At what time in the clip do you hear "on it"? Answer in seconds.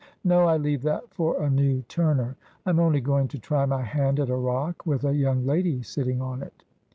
6.23-6.63